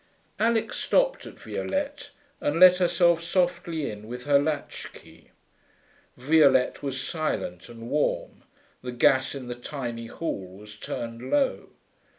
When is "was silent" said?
6.81-7.69